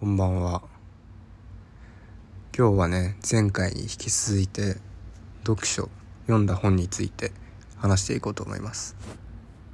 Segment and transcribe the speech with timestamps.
[0.00, 0.62] こんばんは。
[2.56, 4.78] 今日はね前回に引き続いて
[5.46, 5.90] 読書
[6.22, 7.32] 読んだ本について
[7.76, 8.96] 話していこうと思います。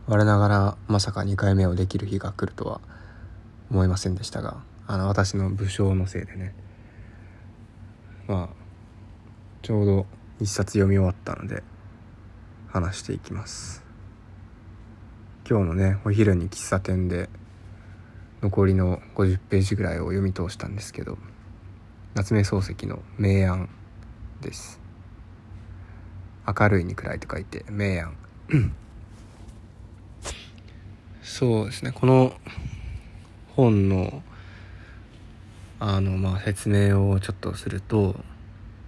[0.09, 2.81] 我ながらまさか2回目をできる日が来るとは
[3.71, 4.57] 思いませんでしたが
[4.89, 6.57] あの私の武将のせいでね。
[8.27, 8.57] まあ
[9.63, 10.07] ちょうど
[10.41, 11.63] 一冊読み終わったので
[12.67, 13.85] 話していきます。
[15.49, 17.29] 今日のねお昼に喫茶店で
[18.43, 21.19] 残りの50ページぐらいを読み通したんですけど
[22.15, 23.69] 夏目漱石の「明暗」
[24.41, 24.81] です。
[26.47, 28.17] 明るいに暗いと書いて明暗
[31.23, 31.93] そうですね。
[31.93, 32.35] この
[33.57, 34.23] 本の
[35.79, 38.17] あのまあ説明をちょっとすると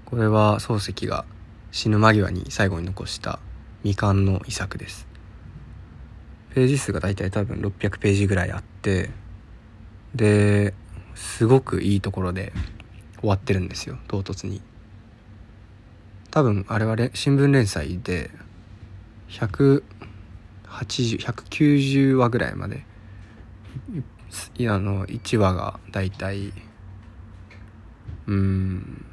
[0.04, 1.24] これは漱石が
[1.70, 3.40] 死ぬ間際に最後に残した
[3.82, 5.06] 未完の遺作です。
[6.54, 9.10] ページ数が大体多分600ページぐらいあって
[10.14, 10.74] で
[11.14, 12.52] すごくいいところで
[13.20, 14.62] 終わってるんですよ唐突に。
[16.30, 18.30] 多分あれは新聞連載で
[19.30, 22.84] 180190話ぐらいまで
[24.56, 26.52] いやあの1話が大体
[28.26, 29.04] うん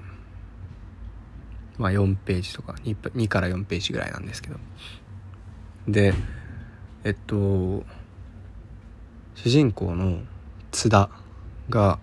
[1.77, 4.57] まあ4ページとか 2, 2から4ページぐらいなんですけど。
[5.87, 6.13] で
[7.03, 7.83] えっと
[9.35, 10.23] 主人公の
[10.75, 11.09] 津田
[11.69, 11.99] が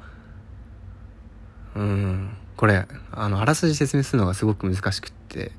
[1.77, 5.53] うんこれあのあらすじ説明するのがすごく難しくって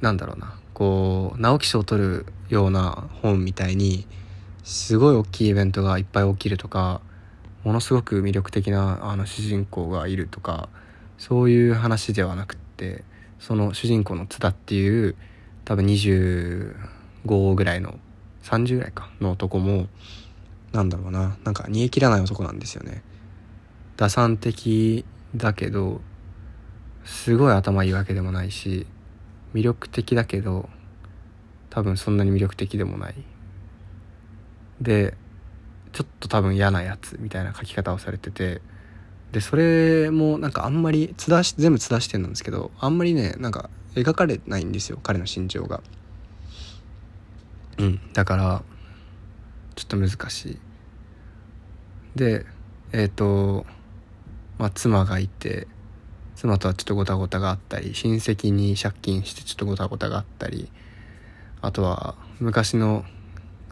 [0.00, 4.06] なんだろうなこう直木賞を取るような本みたいに
[4.64, 7.00] すごい大きいイベントがいっぱい起きるとか
[7.62, 10.68] ものすごく魅力的なあの主人公がいるとか
[11.16, 13.04] そういう話ではなくって
[13.38, 15.14] その主人公の津田っていう
[15.64, 17.98] 多分25ぐらいの
[18.42, 19.86] 30ぐらいかの男も
[20.72, 21.36] なんだろうな。
[21.44, 23.02] なんか煮え切らない男なんですよね。
[23.96, 26.00] 打算的だけど
[27.04, 28.86] すごい頭いいわけでもないし
[29.54, 30.68] 魅力的だけど
[31.70, 33.14] 多分そんなに魅力的でもない。
[34.80, 35.14] で
[35.92, 38.60] ちょっと多分嫌なやつみたいな書き方をされてて
[39.32, 45.82] でそれもなんかあんまり津田し全部津田視点なんですけどあんまりねなんか描かれないんですよ彼の心情が。
[47.78, 48.62] うんだから
[49.78, 50.58] ちょっと難しい。
[52.16, 52.44] で
[52.92, 53.64] えっ、ー、と
[54.58, 55.68] まあ妻がいて
[56.34, 60.68] 妻とはちょっとごたごたがあったり親戚に借金してちょっとごたごたがあったり
[61.60, 63.04] あとは昔の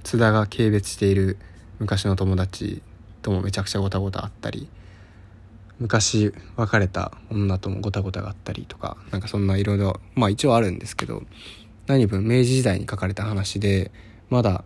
[0.04, 1.38] 津田が軽蔑している
[1.80, 2.82] 昔の友達
[3.22, 4.68] ともめちゃくちゃごたごたあったり
[5.80, 11.24] 昔別れた女ともごたごたがあったりとかなんかそんないろいろまあ一応あるんですけど
[11.88, 13.90] 何分明治時代に書かれた話で
[14.30, 14.64] まだ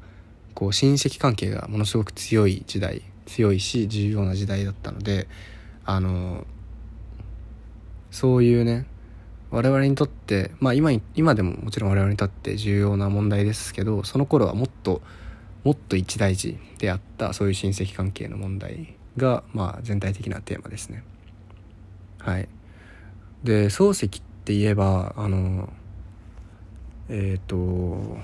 [0.55, 5.29] こう親戚関係がものすごく強い時代強いし重要な時代だったので
[5.85, 6.47] あの
[8.11, 8.87] そういうね
[9.51, 15.01] 我々にとってまあ今今でももちろん我々にとって重要な問題ですけどその頃はもっと
[15.65, 21.03] もっと一大事であったそういう親戚関係の問題がまあ全体的なテーマですね。
[22.19, 22.49] はい。
[23.45, 25.71] で漱石って言えばあの
[27.09, 28.19] えっ、ー、と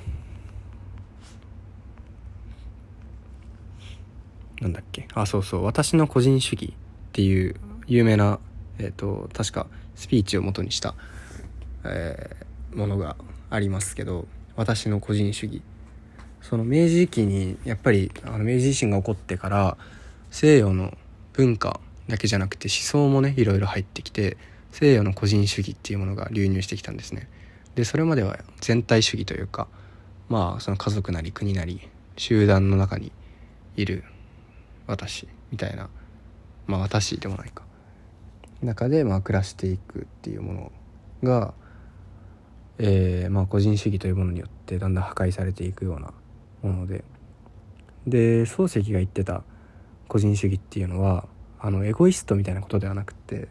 [4.61, 5.07] なんだっけ？
[5.15, 7.57] あそうそう「私の個人主義」っていう
[7.87, 8.39] 有名な、
[8.79, 10.95] えーと、確かスピーチを元にした、
[11.85, 13.17] えー、ものが
[13.51, 15.63] ありますけど「私の個人主義」
[16.43, 19.77] その明治期にやっぱりあの明治維新が起こってから
[20.31, 20.97] 西洋の
[21.33, 24.37] 文化だけじゃなくて思想もねいろいろ入ってきて
[24.71, 27.29] 西洋の個人主義っていうものが流入してきたんですね。
[27.75, 29.67] でそれまでは全体主義というか
[30.29, 33.13] まあその家族なり国なり集団の中に
[33.77, 34.05] いる
[34.87, 35.89] 私みたいな。
[36.67, 37.65] まあ私でもないか。
[38.63, 40.73] 中でまあ暮らしていくっていうもの
[41.23, 41.55] が、
[42.79, 46.13] えー、まあ個人主義というものによってだんだん破壊されていくような
[46.63, 47.05] もので。
[48.07, 49.43] で漱石が言ってた
[50.09, 51.27] 個人主義っていうのは
[51.59, 53.49] あのエゴイストみたいなことではなくて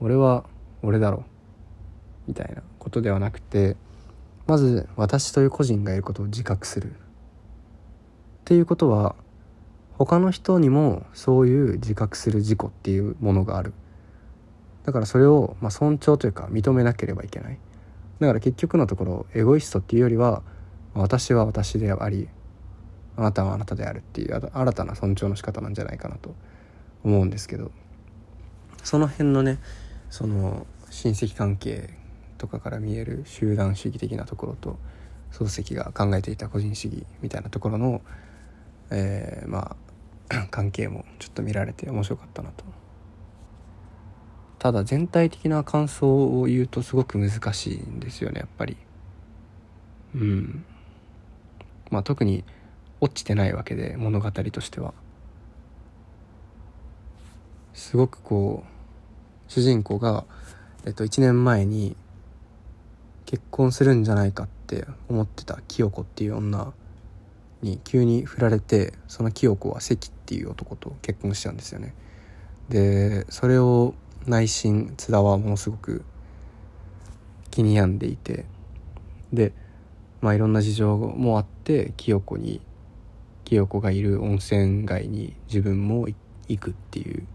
[0.00, 0.44] 俺は
[0.82, 1.24] 俺だろ
[2.26, 3.76] みたいなことではなくて
[4.46, 6.92] まず私という個人がいることを自覚する。
[6.92, 6.94] っ
[8.44, 9.16] ていうことは
[9.98, 13.72] 他の人にもそういう自覚する自己っていうものがある。
[14.84, 17.58] だからそれをま尊重というか認めなければいけない。
[18.20, 20.42] だから結局のところエゴイストっていうよりは
[20.94, 22.28] 私は私であり
[23.16, 26.34] あなたはあなたであるっていう新たな尊重の仕方なんじゃないかなと
[27.04, 27.70] 思うんですけど。
[28.82, 29.58] その辺のね
[30.10, 31.90] その親戚関係
[32.38, 34.78] とかから見える集団主義的なところと
[35.32, 38.02] 漱石が考えていた個人主義みたいなところの、
[38.90, 39.76] えー、まあ
[40.50, 42.64] 関係もちょっと見られて面白かったなと。
[44.58, 48.76] ただ全体的な感想を言うとすごく難しいんですよねやっぱり。
[50.14, 50.64] うん。
[51.90, 52.44] まあ特に
[53.00, 54.94] 落ちてないわけで物語としては。
[57.74, 60.24] すごくこう主人公が、
[60.86, 61.96] えっと、1年前に
[63.26, 66.72] 結婚するんじゃないかって思ってた清子っていう女
[67.64, 71.94] に急に振られてその清子は関っていう男と結婚しちゃうんですよね。
[72.68, 73.94] でそれを
[74.26, 76.04] 内心津田はものすごく
[77.50, 78.46] 気に病んでいて。
[79.32, 79.52] で
[80.20, 82.60] まあいろんな事情もあって清子に
[83.44, 86.06] 清子がいる温泉街に自分も
[86.48, 87.26] 行くっていう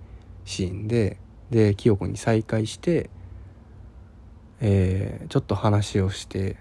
[0.46, 1.18] シーンで
[1.52, 3.10] で清子に再会して
[4.62, 6.58] えー、ちょっと話をして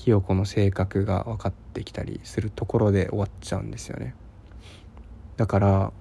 [0.00, 4.14] 清子の性格が分かってきたりするところで終わっちゃうんですよね。
[5.36, 5.92] だから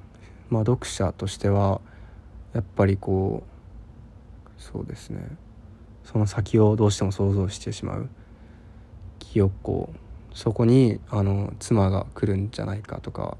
[0.50, 1.82] まあ読者としては
[2.54, 5.28] やっぱりこうそうですね。
[6.06, 8.10] その先をどうしても想像してしまう。
[9.20, 9.94] 清子
[10.34, 13.36] そこにあの妻が来るんじゃないかとか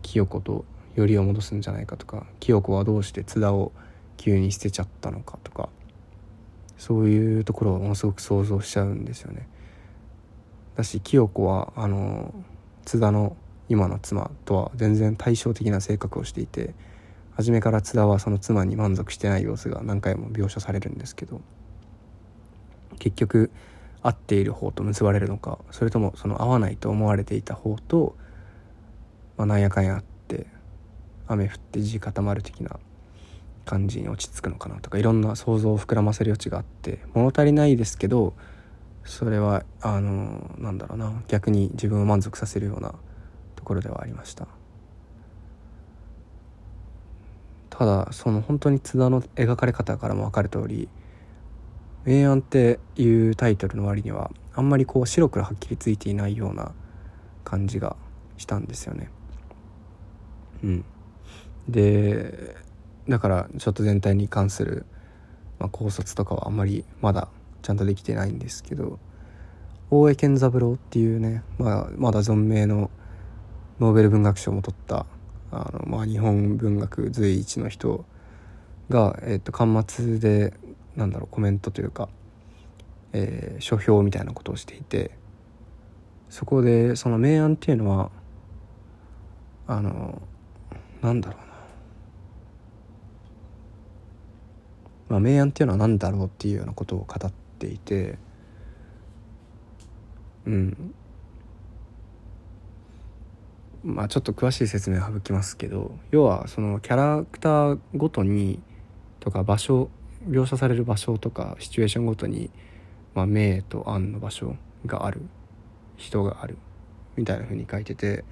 [0.00, 3.72] 清子とよりを戻すんじゃないかとか清子はどうして津田を
[4.16, 5.68] 急に捨てちゃったのかとか
[6.78, 9.46] そういうところをものすごく想像しちゃうんですよね。
[10.76, 12.34] だし清子はあの
[12.84, 13.36] 津田の
[13.68, 16.74] 今の妻とは全然対照的な性格をしていて
[17.34, 21.40] 初めから津田はその妻に満足してない様子が何回も描写されるんですけど
[22.98, 23.50] 結局
[24.02, 28.16] 会っている方と結ばれるのかそれともその会わないと思われていた方と、
[29.36, 30.46] まあ、なんやかんやあって
[31.28, 32.78] 雨降って地固まる的な
[33.64, 38.34] 感じに落ち着くのかなとかいろんな想像を膨らませる余地があって物足りないですけど
[39.04, 41.22] それはあのなんだろうな。
[41.28, 42.94] 逆に自分を満足させるような
[43.56, 44.46] ところではありました。
[47.70, 50.88] ただその本当に津田の描かれ方からも分かる通り
[52.04, 56.72] 「明暗」っていうタイトルの割にはあんまりこう白黒はっきりついていないような
[57.44, 57.96] 感じが
[58.36, 59.10] したんですよね。
[60.62, 60.84] うん。
[61.68, 62.56] で
[63.08, 64.86] だからちょっと全体に関する、
[65.58, 67.28] まあ、考察とかはあんまりまだ
[67.62, 68.98] ちゃんとできてないんですけど
[69.90, 72.90] 大江健三郎っていうね、まあ、まだ存命の
[73.78, 75.06] ノーベル文学賞も取った
[75.50, 78.04] あの、まあ、日本文学随一の人
[78.88, 80.54] が、えー、と巻末で
[80.96, 82.08] なんだろうコメントというか、
[83.12, 85.10] えー、書評みたいなことをしていて
[86.30, 88.10] そこでその明暗っていうのは
[89.66, 90.22] あの
[91.02, 91.52] なんだろうな。
[95.10, 97.32] まあ、明暗っていうのは何だろうっていうようなことを語っ
[97.62, 98.18] ていて
[100.46, 100.94] うん。
[103.84, 108.60] まあちょっと詳しい説明を省きますけど要はそのキャラクターごとに
[109.18, 109.90] とか場所
[110.28, 112.50] 描写される場所とかシチュエーションごとに、
[113.14, 114.56] まあ、明と暗の場所
[114.86, 115.22] がある
[115.96, 116.58] 人がある
[117.16, 118.24] みたいな風に書いてて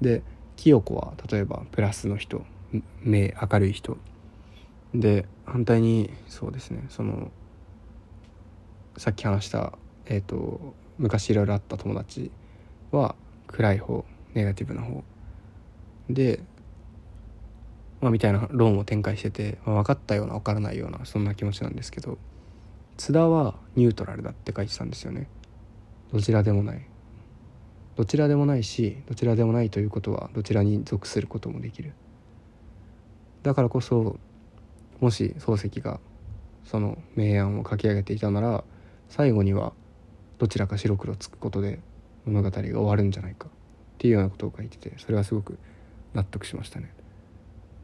[0.00, 0.22] で
[0.56, 2.42] 清子は例えばプラスの人
[3.02, 3.98] 明明るい人。
[4.94, 7.30] で反対にそうですねその
[8.96, 9.72] さっき話した、
[10.06, 12.30] えーと、昔いろいろあった友達
[12.90, 13.14] は
[13.46, 14.04] 暗い方
[14.34, 15.02] ネガティブな方。
[16.08, 16.40] で、
[18.00, 22.18] まあ、みたいな論を展開してて、まあ、分かったような分からないようなそんな気持ちなんですけど
[22.96, 25.28] 津田はニュートラルだって書いてたんですよね。
[26.12, 26.86] どちらでもない。
[27.96, 31.92] どちらでもないしどちらでもないということはどちらに属することもできる。
[33.42, 34.16] だからこそ
[35.00, 36.00] もし漱石が
[36.64, 38.64] その明暗を書き上げていたなら
[39.08, 39.72] 最後には
[40.38, 41.80] どちらか白黒つくことで
[42.24, 43.50] 物語が終わるんじゃないかっ
[43.98, 45.58] ていうようなことを書いててそれはすごく
[46.14, 46.92] 納得しましたね。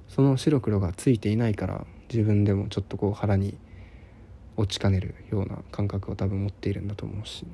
[0.09, 3.57] その白黒がついていないから自分でもちょっとこう腹に
[4.57, 7.47] 落ちかねるような感覚を多分持っているんだと思うし。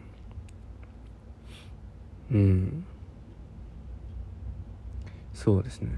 [2.33, 2.85] うん。
[5.33, 5.91] そうですね。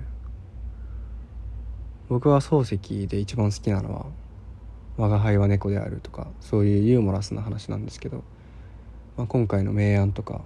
[2.11, 4.07] 僕は漱石で一番好きなのは
[5.01, 8.23] 「我が輩は猫である」とかそういうユーモラスな話なんですけど、
[9.17, 10.43] まあ、今回の明暗とか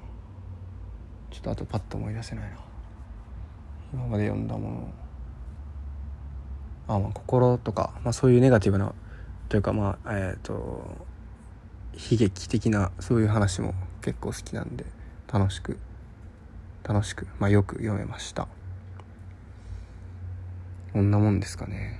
[1.31, 2.59] ちょっとあとパッと思い出せないな。
[3.93, 4.89] 今まで読んだもの。
[6.87, 8.93] あまあ心とか、まあ、そういうネガティブな
[9.49, 11.07] というかまあえっ、ー、と
[11.95, 14.85] 悲劇的なそういう話も結構好きなんで
[15.33, 15.79] 楽しく
[16.85, 18.47] 楽しく、まあ、よく読めました。
[20.93, 21.99] こんなもんですかね。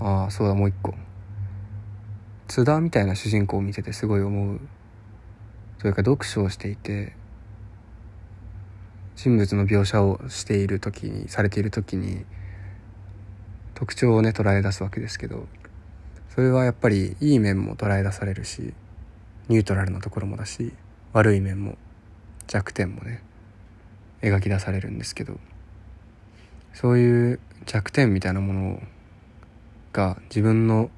[0.00, 0.94] ああそうだもう一個。
[2.48, 4.60] 津田みたいな主人公を見ててすごい思う。
[5.78, 7.14] それか読書をしていて
[9.14, 12.24] 人物の描写をしている時にされている時に
[13.74, 15.46] 特徴をね捉え出すわけですけど
[16.34, 18.74] それはやっぱりいい面も捉え出されるし
[19.48, 20.72] ニュートラルなところもだし
[21.12, 21.76] 悪い面も
[22.46, 23.22] 弱点もね
[24.22, 25.38] 描き出されるんですけど
[26.74, 28.80] そういう弱点みたいなものを
[29.96, 30.90] が自分の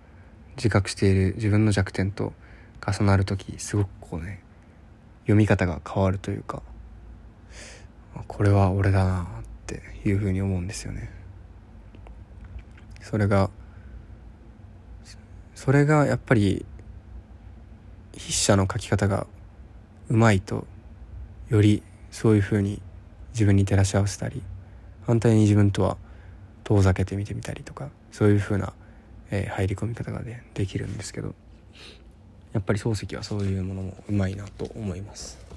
[0.57, 2.33] 自覚している自分の弱点と
[2.85, 4.43] 重なる時すごくこうね
[5.23, 6.63] 読み方が変わるというか
[8.27, 9.27] これは俺だなっ
[9.67, 11.11] ていうふうに思うんですよね。
[13.01, 13.51] それが
[15.55, 16.67] それがやっぱり
[18.13, 19.29] 筆者の書き方が
[20.09, 20.67] うまいと
[21.49, 22.83] よりそういうふうに
[23.33, 24.43] 自分に照らし合わせたり
[25.07, 25.97] 反対に自分とは
[26.65, 28.73] 遠ざけて見てみたりとかそういうふうな、
[29.31, 31.35] えー、入り込み方がねできるんですけど
[32.53, 35.49] やっぱり漱石はそういうものもうまいなと思います。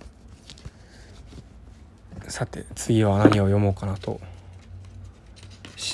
[2.28, 4.20] さて次は何を読もうかなと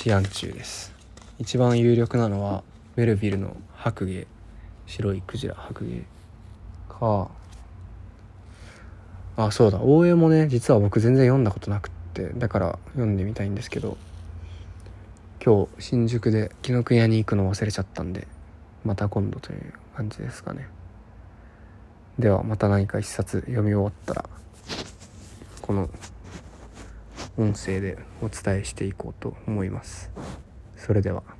[0.06, 0.92] 思案中です
[1.38, 2.62] 一番有力なのは
[2.96, 4.26] メルビルの白芸
[4.86, 6.04] 白いクジラ白芸
[6.88, 7.28] か
[9.36, 13.96] あそうだ大江もね実は僕全然読んだことなくってだから読んでみたいんですけど
[15.44, 18.26] 今日新宿で紀ノ国屋に行くの忘れちゃったんで
[18.84, 20.68] また今度という感じですかね。
[22.18, 24.28] ではまた何か一冊読み終わったら
[25.62, 25.88] この
[27.36, 30.10] 音声でお伝えしていこうと思います。
[30.76, 31.37] それでは。